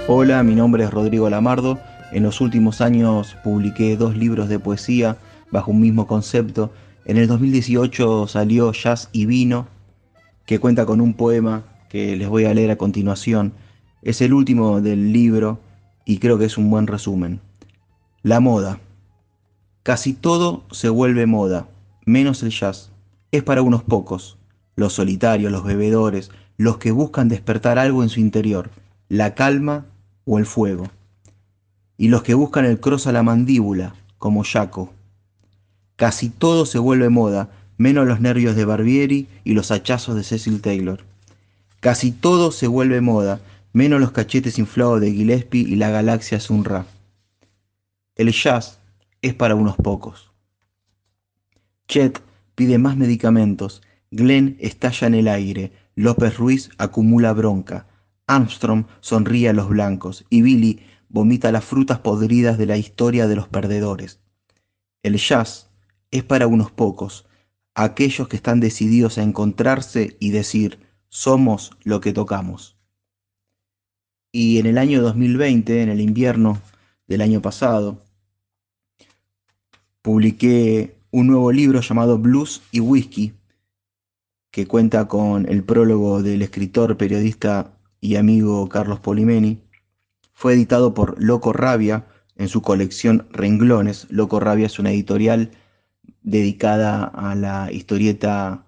[0.08, 1.80] Hola, mi nombre es Rodrigo Lamardo.
[2.12, 5.18] En los últimos años publiqué dos libros de poesía
[5.52, 6.72] bajo un mismo concepto.
[7.06, 9.68] En el 2018 salió Jazz y Vino,
[10.46, 13.54] que cuenta con un poema que les voy a leer a continuación.
[14.02, 15.60] Es el último del libro
[16.08, 17.42] y creo que es un buen resumen.
[18.24, 18.80] La moda.
[19.84, 21.68] Casi todo se vuelve moda,
[22.06, 22.92] menos el jazz.
[23.34, 24.38] Es para unos pocos,
[24.78, 28.70] los solitarios, los bebedores, los que buscan despertar algo en su interior,
[29.10, 29.86] la calma
[30.24, 30.86] o el fuego.
[31.98, 34.94] Y los que buscan el cross a la mandíbula, como Jaco.
[35.98, 40.62] Casi todo se vuelve moda, menos los nervios de Barbieri y los hachazos de Cecil
[40.62, 41.04] Taylor.
[41.82, 43.42] Casi todo se vuelve moda,
[43.74, 46.86] menos los cachetes inflados de Gillespie y la galaxia Sunra.
[48.16, 48.80] El jazz
[49.22, 50.32] es para unos pocos.
[51.88, 52.22] Chet
[52.56, 57.88] pide más medicamentos, Glenn estalla en el aire, López Ruiz acumula bronca,
[58.26, 63.36] Armstrong sonríe a los blancos y Billy vomita las frutas podridas de la historia de
[63.36, 64.20] los perdedores.
[65.04, 65.70] El jazz
[66.12, 67.28] es para unos pocos,
[67.76, 72.77] aquellos que están decididos a encontrarse y decir, somos lo que tocamos.
[74.32, 76.62] Y en el año 2020, en el invierno
[77.08, 78.04] del año pasado,
[80.02, 83.34] publiqué un nuevo libro llamado Blues y Whisky,
[84.52, 89.62] que cuenta con el prólogo del escritor, periodista y amigo Carlos Polimeni.
[90.34, 92.06] Fue editado por Loco Rabia
[92.36, 94.08] en su colección Renglones.
[94.10, 95.52] Loco Rabia es una editorial
[96.22, 98.66] dedicada a la historieta,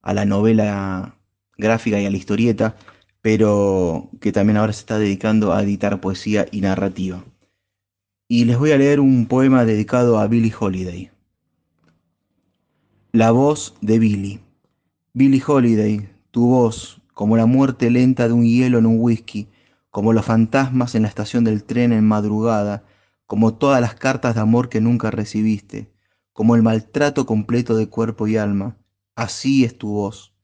[0.00, 1.16] a la novela
[1.58, 2.76] gráfica y a la historieta,
[3.22, 7.24] pero que también ahora se está dedicando a editar poesía y narrativa.
[8.28, 11.10] Y les voy a leer un poema dedicado a Billie Holiday.
[13.12, 14.40] La voz de Billie.
[15.12, 19.48] Billie Holiday, tu voz, como la muerte lenta de un hielo en un whisky,
[19.90, 22.84] como los fantasmas en la estación del tren en madrugada,
[23.26, 25.92] como todas las cartas de amor que nunca recibiste,
[26.32, 28.78] como el maltrato completo de cuerpo y alma.
[29.14, 30.34] Así es tu voz,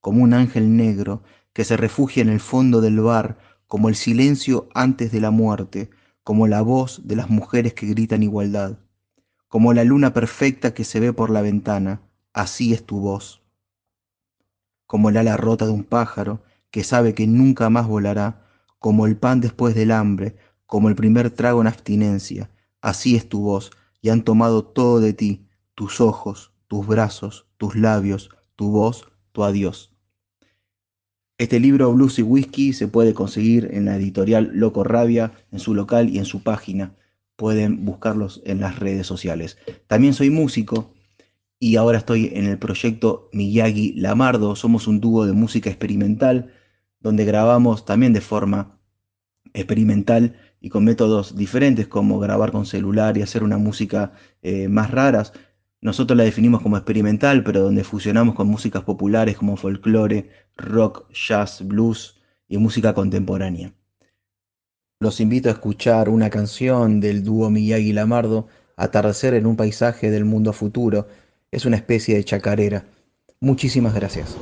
[0.00, 1.22] como un ángel negro
[1.58, 3.36] que se refugia en el fondo del bar,
[3.66, 5.90] como el silencio antes de la muerte,
[6.22, 8.78] como la voz de las mujeres que gritan igualdad,
[9.48, 12.00] como la luna perfecta que se ve por la ventana.
[12.32, 13.42] Así es tu voz
[14.88, 18.46] como el ala rota de un pájaro que sabe que nunca más volará,
[18.78, 22.50] como el pan después del hambre, como el primer trago en abstinencia.
[22.80, 27.76] Así es tu voz, y han tomado todo de ti, tus ojos, tus brazos, tus
[27.76, 29.92] labios, tu voz, tu adiós.
[31.38, 35.72] Este libro Blues y Whisky se puede conseguir en la editorial Loco Rabia, en su
[35.72, 36.96] local y en su página.
[37.36, 39.56] Pueden buscarlos en las redes sociales.
[39.86, 40.92] También soy músico
[41.60, 44.56] y ahora estoy en el proyecto Miyagi Lamardo.
[44.56, 46.52] Somos un dúo de música experimental
[46.98, 48.80] donde grabamos también de forma
[49.54, 54.12] experimental y con métodos diferentes como grabar con celular y hacer una música
[54.42, 55.32] eh, más raras.
[55.80, 61.62] Nosotros la definimos como experimental, pero donde fusionamos con músicas populares como folclore, rock, jazz,
[61.66, 63.72] blues y música contemporánea.
[65.00, 70.24] Los invito a escuchar una canción del dúo Miyagi Lamardo, Atardecer en un paisaje del
[70.24, 71.08] mundo futuro,
[71.50, 72.84] es una especie de chacarera.
[73.40, 74.36] Muchísimas gracias.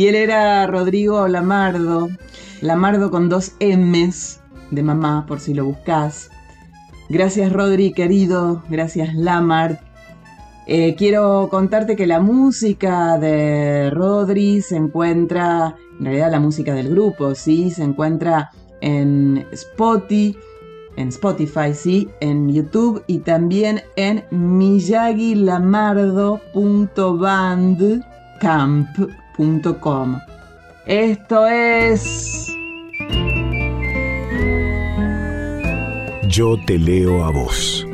[0.00, 2.08] Y él era Rodrigo Lamardo,
[2.62, 4.40] Lamardo con dos M's
[4.70, 6.30] de mamá, por si lo buscas.
[7.10, 9.78] Gracias Rodri, querido, gracias Lamar.
[10.66, 16.88] Eh, quiero contarte que la música de Rodri se encuentra, en realidad la música del
[16.88, 20.34] grupo, sí, se encuentra en Spotify,
[20.96, 24.24] en Spotify, sí, en YouTube y también en
[29.40, 30.20] miyagilamardo.bandcamp.com.
[30.86, 32.46] Esto es...
[36.28, 37.86] Yo te leo a vos.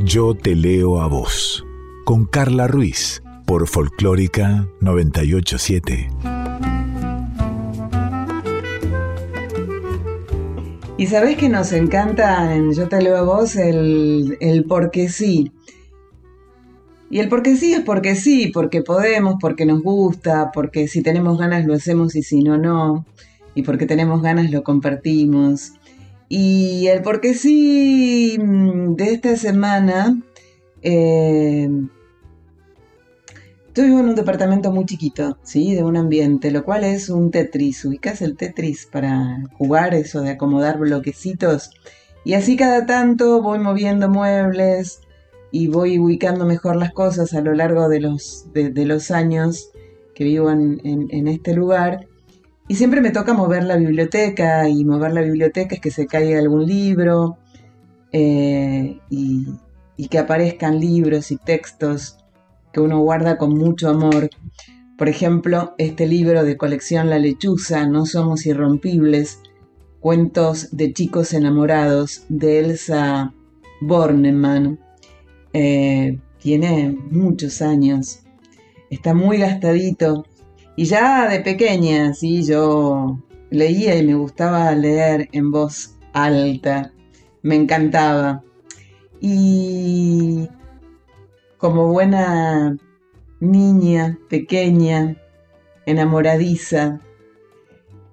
[0.00, 1.64] Yo te leo a vos.
[2.04, 6.31] Con Carla Ruiz por Folclórica 987.
[11.02, 15.50] Y sabes que nos encanta en Yo te leo a vos el, el porque sí.
[17.10, 21.40] Y el porque sí es porque sí, porque podemos, porque nos gusta, porque si tenemos
[21.40, 23.04] ganas lo hacemos y si no, no.
[23.56, 25.72] Y porque tenemos ganas lo compartimos.
[26.28, 30.22] Y el porque sí mm, de esta semana,
[30.82, 31.68] eh,
[33.74, 35.74] yo vivo en un departamento muy chiquito, ¿sí?
[35.74, 37.84] De un ambiente, lo cual es un Tetris.
[37.84, 41.70] Ubicas el Tetris para jugar eso de acomodar bloquecitos.
[42.24, 45.00] Y así cada tanto voy moviendo muebles,
[45.52, 49.70] y voy ubicando mejor las cosas a lo largo de los, de, los años
[50.14, 52.08] que vivo en, este lugar.
[52.68, 56.38] Y siempre me toca mover la biblioteca y mover la biblioteca es que se caiga
[56.38, 57.36] algún libro
[58.12, 59.46] eh, y,
[59.98, 62.21] y que aparezcan libros y textos
[62.72, 64.30] que uno guarda con mucho amor.
[64.98, 69.40] Por ejemplo, este libro de colección La lechuza, No somos irrompibles,
[70.00, 73.32] cuentos de chicos enamorados de Elsa
[73.80, 74.78] Bornemann.
[75.52, 78.20] Eh, tiene muchos años,
[78.90, 80.24] está muy gastadito.
[80.76, 83.18] Y ya de pequeña, sí, yo
[83.50, 86.92] leía y me gustaba leer en voz alta,
[87.42, 88.42] me encantaba.
[89.20, 90.48] Y
[91.62, 92.76] como buena
[93.38, 95.16] niña, pequeña,
[95.86, 97.00] enamoradiza,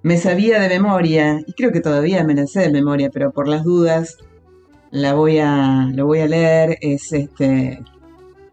[0.04, 3.64] me sabía de memoria, y creo que todavía me la de memoria, pero por las
[3.64, 4.18] dudas
[4.92, 7.82] la voy a, lo voy a leer, es este,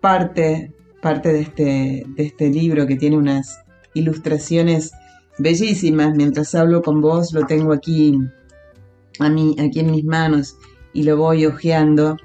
[0.01, 3.59] parte, parte de, este, de este libro que tiene unas
[3.93, 4.93] ilustraciones
[5.37, 6.15] bellísimas.
[6.15, 8.17] Mientras hablo con vos lo tengo aquí,
[9.19, 10.57] a mí, aquí en mis manos
[10.91, 12.17] y lo voy hojeando.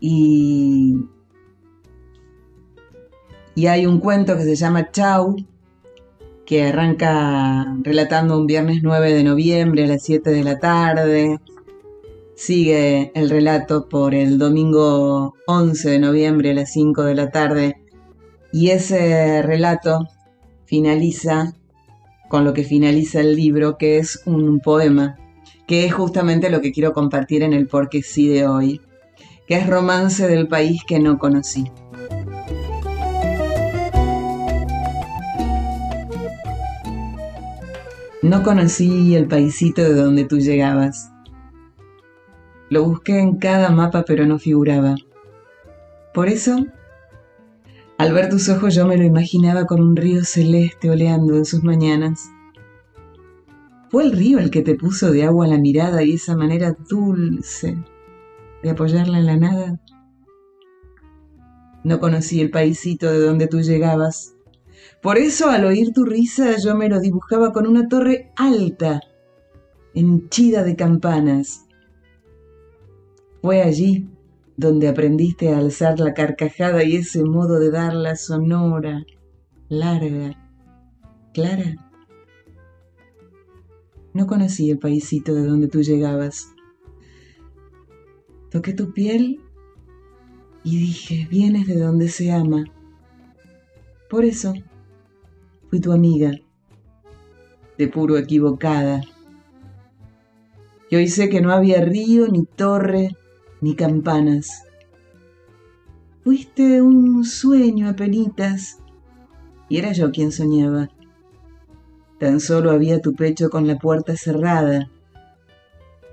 [0.00, 0.96] Y,
[3.56, 5.34] y hay un cuento que se llama Chau,
[6.44, 11.40] que arranca relatando un viernes 9 de noviembre a las 7 de la tarde
[12.36, 17.80] Sigue el relato por el domingo 11 de noviembre a las 5 de la tarde
[18.52, 20.06] y ese relato
[20.66, 21.54] finaliza
[22.28, 25.16] con lo que finaliza el libro, que es un poema,
[25.66, 28.82] que es justamente lo que quiero compartir en el Porque sí de hoy,
[29.46, 31.64] que es Romance del país que no conocí.
[38.26, 41.12] No conocí el paisito de donde tú llegabas
[42.68, 44.96] lo busqué en cada mapa pero no figuraba.
[46.12, 46.66] Por eso,
[47.98, 51.62] al ver tus ojos yo me lo imaginaba con un río celeste oleando en sus
[51.62, 52.30] mañanas.
[53.88, 57.78] Fue el río el que te puso de agua la mirada y esa manera dulce
[58.62, 59.80] de apoyarla en la nada.
[61.84, 64.35] No conocí el paisito de donde tú llegabas.
[65.06, 69.00] Por eso al oír tu risa yo me lo dibujaba con una torre alta,
[69.94, 71.64] henchida de campanas,
[73.40, 74.08] fue allí
[74.56, 79.06] donde aprendiste a alzar la carcajada y ese modo de darla sonora,
[79.68, 80.44] larga,
[81.32, 81.76] clara.
[84.12, 86.52] No conocí el paisito de donde tú llegabas.
[88.50, 89.40] Toqué tu piel
[90.64, 92.64] y dije, vienes de donde se ama.
[94.10, 94.52] Por eso
[95.80, 96.32] tu amiga,
[97.78, 99.02] de puro equivocada.
[100.90, 103.16] Y hoy sé que no había río ni torre
[103.60, 104.64] ni campanas.
[106.22, 108.78] Fuiste un sueño penitas
[109.68, 110.88] y era yo quien soñaba.
[112.18, 114.90] Tan solo había tu pecho con la puerta cerrada,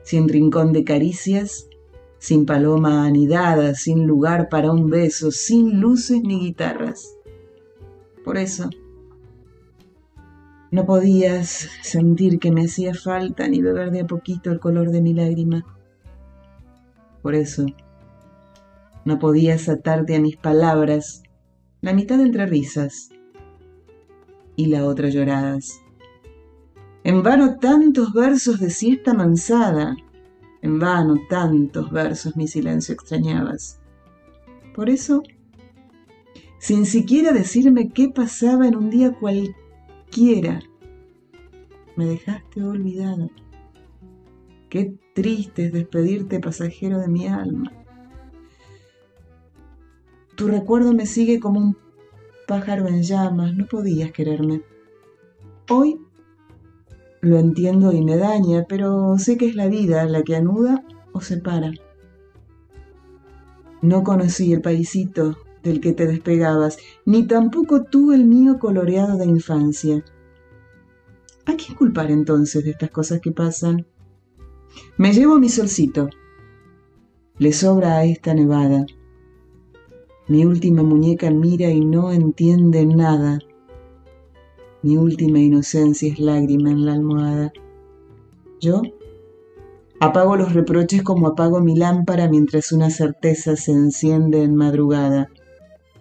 [0.03, 1.67] sin rincón de caricias,
[2.19, 7.15] sin paloma anidada, sin lugar para un beso, sin luces ni guitarras.
[8.23, 8.69] Por eso,
[10.73, 15.03] No podías sentir que me hacía falta ni beber de a poquito el color de
[15.03, 15.63] mi lágrima.
[17.21, 17.67] Por eso,
[19.05, 21.21] no podías atarte a mis palabras,
[21.81, 23.11] la mitad entre risas
[24.55, 25.79] y la otra lloradas.
[27.03, 29.95] En vano tantos versos de siesta mansada,
[30.63, 33.79] en vano tantos versos mi silencio extrañabas.
[34.73, 35.21] Por eso,
[36.57, 39.62] sin siquiera decirme qué pasaba en un día cualquiera,
[40.13, 40.59] quiera.
[41.95, 43.29] Me dejaste olvidado.
[44.69, 47.71] Qué triste es despedirte, pasajero de mi alma.
[50.35, 51.77] Tu recuerdo me sigue como un
[52.47, 54.61] pájaro en llamas, no podías quererme.
[55.69, 55.99] Hoy
[57.21, 61.21] lo entiendo y me daña, pero sé que es la vida la que anuda o
[61.21, 61.71] separa.
[63.81, 69.25] No conocí el paisito del que te despegabas, ni tampoco tú el mío coloreado de
[69.25, 70.03] infancia.
[71.45, 73.85] ¿A quién culpar entonces de estas cosas que pasan?
[74.97, 76.09] Me llevo mi solcito.
[77.37, 78.85] Le sobra a esta nevada.
[80.27, 83.39] Mi última muñeca mira y no entiende nada.
[84.81, 87.53] Mi última inocencia es lágrima en la almohada.
[88.59, 88.81] Yo
[89.99, 95.29] apago los reproches como apago mi lámpara mientras una certeza se enciende en madrugada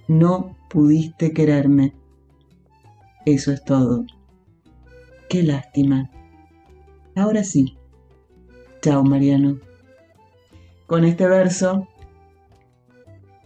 [0.09, 1.95] no pudiste quererme.
[3.27, 4.05] Eso es todo.
[5.29, 6.11] Qué lástima.
[7.15, 7.77] Ahora sí.
[8.81, 9.59] Chao, Mariano.
[10.87, 11.89] Con este verso,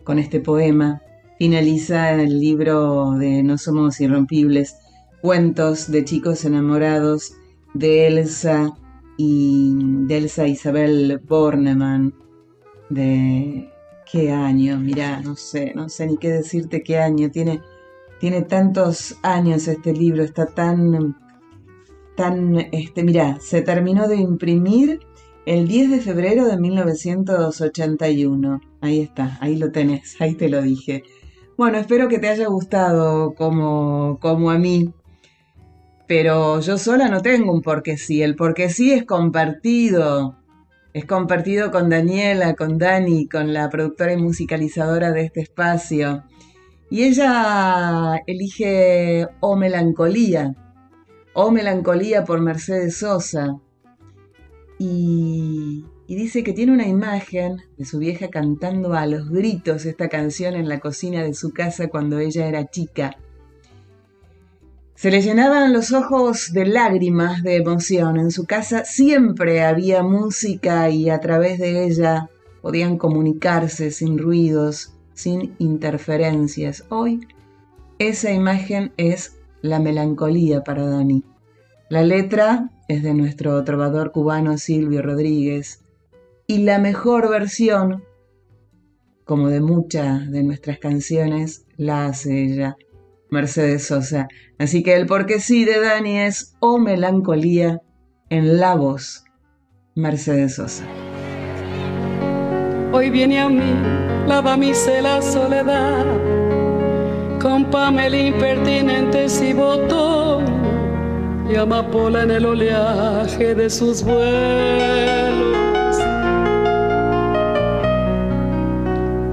[0.02, 1.02] con este poema,
[1.38, 4.76] finaliza el libro de No Somos Irrompibles,
[5.20, 7.34] cuentos de chicos enamorados
[7.74, 8.72] de Elsa
[9.18, 9.74] y
[10.06, 12.14] de Elsa Isabel Bornemann,
[12.88, 13.70] de
[14.10, 17.30] qué año, mira, no sé, no sé ni qué decirte qué año.
[17.30, 17.60] Tiene,
[18.20, 21.16] tiene tantos años este libro, está tan,
[22.16, 25.00] tan, este, mira, se terminó de imprimir
[25.44, 28.60] el 10 de febrero de 1981.
[28.80, 31.02] Ahí está, ahí lo tenés, ahí te lo dije.
[31.56, 34.92] Bueno, espero que te haya gustado como, como a mí.
[36.06, 38.22] Pero yo sola no tengo un porque sí.
[38.22, 40.36] El porque sí es compartido
[40.96, 46.24] es compartido con Daniela, con Dani, con la productora y musicalizadora de este espacio.
[46.88, 50.54] Y ella elige O Melancolía,
[51.34, 53.58] O Melancolía por Mercedes Sosa.
[54.78, 60.08] Y, y dice que tiene una imagen de su vieja cantando a los gritos esta
[60.08, 63.18] canción en la cocina de su casa cuando ella era chica.
[64.96, 68.16] Se le llenaban los ojos de lágrimas de emoción.
[68.16, 72.30] En su casa siempre había música y a través de ella
[72.62, 76.84] podían comunicarse sin ruidos, sin interferencias.
[76.88, 77.20] Hoy
[77.98, 81.22] esa imagen es la melancolía para Dani.
[81.90, 85.84] La letra es de nuestro trovador cubano Silvio Rodríguez
[86.46, 88.02] y la mejor versión,
[89.24, 92.78] como de muchas de nuestras canciones, la hace ella.
[93.30, 94.28] Mercedes Sosa.
[94.58, 97.80] Así que el porque sí de Dani es O Melancolía
[98.30, 99.24] en la voz
[99.94, 100.84] Mercedes Sosa.
[102.92, 103.74] Hoy viene a mí
[104.26, 106.04] la damisela soledad,
[107.40, 110.44] con Pamela impertinente y botón,
[111.50, 115.46] y amapola en el oleaje de sus vuelos.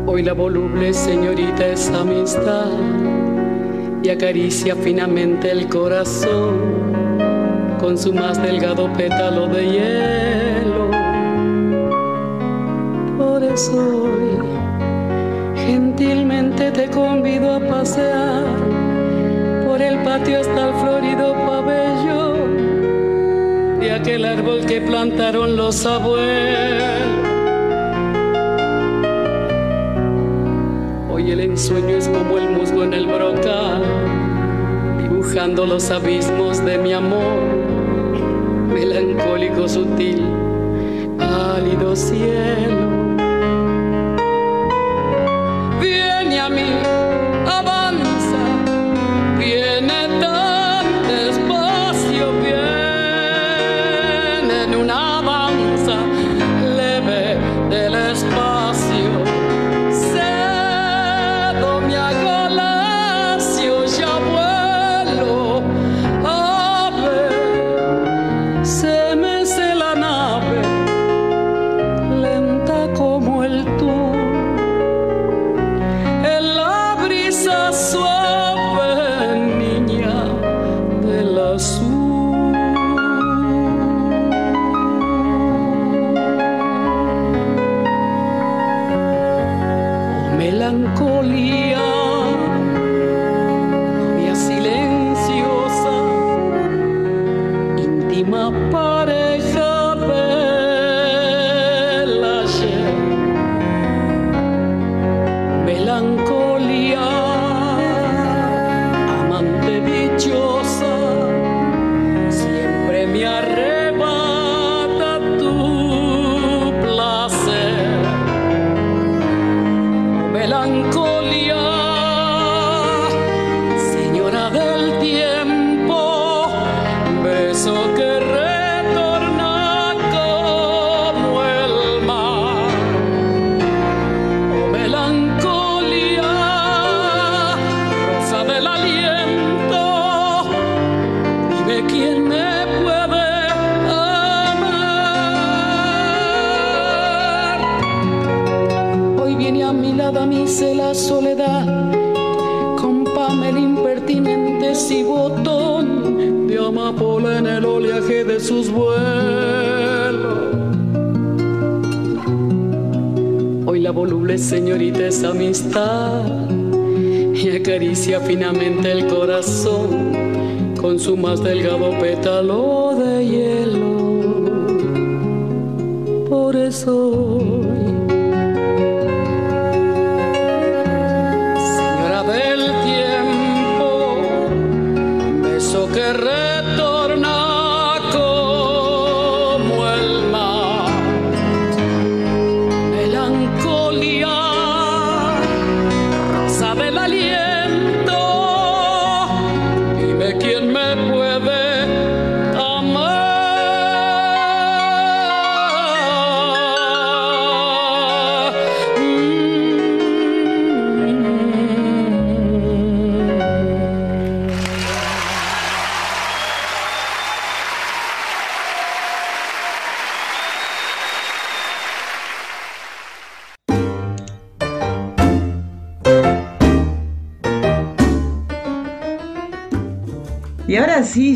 [0.06, 3.23] Hoy la voluble señorita es amistad
[4.04, 6.84] y acaricia finamente el corazón
[7.80, 10.92] con su más delgado pétalo de hielo.
[13.18, 14.38] Por eso hoy
[15.56, 18.44] gentilmente te convido a pasear
[19.66, 22.60] por el patio hasta el florido pabellón
[23.80, 27.23] de aquel árbol que plantaron los abuelos
[31.32, 33.82] el ensueño es como el musgo en el brocal,
[35.02, 37.40] dibujando los abismos de mi amor,
[38.74, 40.24] melancólico, sutil,
[41.18, 42.93] pálido cielo.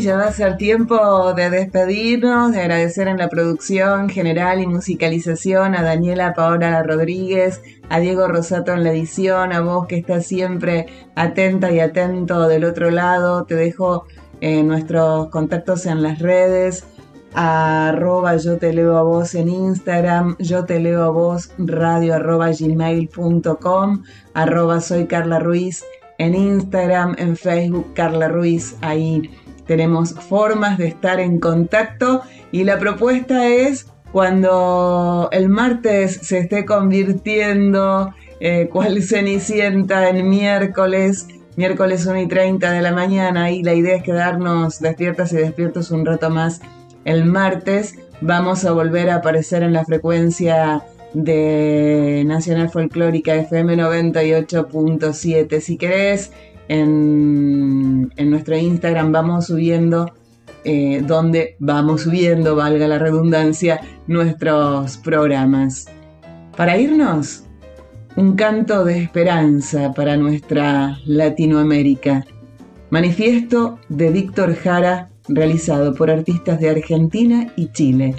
[0.08, 5.74] Ya va a ser tiempo de despedirnos, de agradecer en la producción general y musicalización
[5.74, 10.86] a Daniela Paola Rodríguez, a Diego Rosato en la edición, a vos que estás siempre
[11.14, 13.44] atenta y atento del otro lado.
[13.44, 14.06] Te dejo
[14.40, 16.86] eh, nuestros contactos en las redes,
[17.34, 22.14] a arroba yo te leo a vos en Instagram, yo te leo a vos radio
[22.14, 25.84] arroba gmail.com, arroba soy Carla Ruiz
[26.16, 29.30] en Instagram, en Facebook, Carla Ruiz, ahí
[29.68, 36.64] tenemos formas de estar en contacto y la propuesta es cuando el martes se esté
[36.64, 43.74] convirtiendo eh, cual cenicienta en miércoles, miércoles 1 y 30 de la mañana y la
[43.74, 46.60] idea es quedarnos despiertas y despiertos un rato más
[47.04, 47.94] el martes.
[48.22, 55.60] Vamos a volver a aparecer en la frecuencia de Nacional Folclórica FM 98.7.
[55.60, 56.32] Si querés,
[56.68, 60.12] en, nuestro Instagram vamos subiendo,
[60.64, 65.86] eh, donde vamos subiendo, valga la redundancia, nuestros programas.
[66.56, 67.44] Para irnos,
[68.16, 72.26] un canto de esperanza para nuestra Latinoamérica.
[72.90, 78.16] Manifiesto de Víctor Jara, realizado por artistas de Argentina y Chile.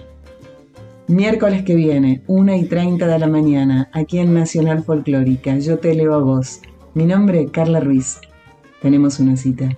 [1.07, 5.57] Miércoles que viene, 1 y 30 de la mañana, aquí en Nacional Folclórica.
[5.57, 6.61] Yo te leo a vos.
[6.93, 8.19] Mi nombre es Carla Ruiz.
[8.81, 9.69] Tenemos una cita.